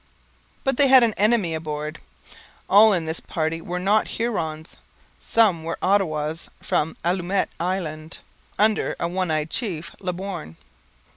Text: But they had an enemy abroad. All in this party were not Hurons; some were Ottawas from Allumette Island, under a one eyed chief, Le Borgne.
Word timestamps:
But 0.63 0.77
they 0.77 0.87
had 0.87 1.03
an 1.03 1.13
enemy 1.13 1.53
abroad. 1.53 1.99
All 2.67 2.91
in 2.91 3.05
this 3.05 3.19
party 3.19 3.61
were 3.61 3.77
not 3.77 4.07
Hurons; 4.07 4.75
some 5.21 5.63
were 5.63 5.77
Ottawas 5.79 6.49
from 6.59 6.97
Allumette 7.05 7.51
Island, 7.59 8.17
under 8.57 8.95
a 8.99 9.07
one 9.07 9.29
eyed 9.29 9.51
chief, 9.51 9.91
Le 9.99 10.11
Borgne. 10.11 10.55